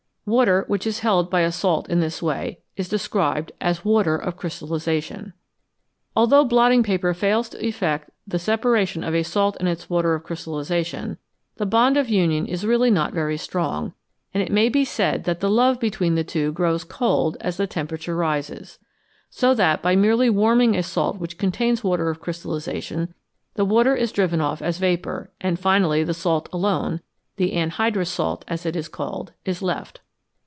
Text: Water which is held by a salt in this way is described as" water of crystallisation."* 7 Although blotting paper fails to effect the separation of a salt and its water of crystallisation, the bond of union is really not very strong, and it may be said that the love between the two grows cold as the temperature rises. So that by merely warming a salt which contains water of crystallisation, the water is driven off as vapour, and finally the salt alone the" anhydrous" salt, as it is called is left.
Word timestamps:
Water 0.23 0.63
which 0.67 0.85
is 0.87 0.99
held 0.99 1.29
by 1.31 1.41
a 1.41 1.51
salt 1.51 1.89
in 1.89 1.99
this 1.99 2.21
way 2.21 2.59
is 2.77 2.87
described 2.87 3.51
as" 3.59 3.83
water 3.83 4.15
of 4.15 4.37
crystallisation."* 4.37 5.19
7 5.21 5.33
Although 6.15 6.45
blotting 6.45 6.83
paper 6.83 7.13
fails 7.13 7.49
to 7.49 7.65
effect 7.65 8.09
the 8.25 8.39
separation 8.39 9.03
of 9.03 9.15
a 9.15 9.23
salt 9.23 9.57
and 9.59 9.67
its 9.67 9.89
water 9.89 10.13
of 10.13 10.23
crystallisation, 10.23 11.17
the 11.57 11.65
bond 11.65 11.97
of 11.97 12.07
union 12.07 12.45
is 12.45 12.67
really 12.67 12.91
not 12.91 13.13
very 13.13 13.35
strong, 13.35 13.93
and 14.33 14.41
it 14.43 14.51
may 14.51 14.69
be 14.69 14.85
said 14.85 15.23
that 15.25 15.39
the 15.39 15.49
love 15.49 15.79
between 15.81 16.13
the 16.15 16.23
two 16.23 16.53
grows 16.53 16.83
cold 16.85 17.35
as 17.41 17.57
the 17.57 17.67
temperature 17.67 18.15
rises. 18.15 18.77
So 19.31 19.53
that 19.55 19.81
by 19.81 19.95
merely 19.95 20.29
warming 20.29 20.75
a 20.77 20.83
salt 20.83 21.17
which 21.17 21.39
contains 21.39 21.83
water 21.83 22.09
of 22.11 22.21
crystallisation, 22.21 23.13
the 23.55 23.65
water 23.65 23.95
is 23.95 24.11
driven 24.13 24.39
off 24.39 24.61
as 24.61 24.77
vapour, 24.77 25.31
and 25.41 25.59
finally 25.59 26.03
the 26.03 26.13
salt 26.13 26.47
alone 26.53 27.01
the" 27.37 27.51
anhydrous" 27.57 28.07
salt, 28.15 28.45
as 28.47 28.65
it 28.67 28.77
is 28.77 28.87
called 28.87 29.33
is 29.45 29.61
left. 29.63 29.99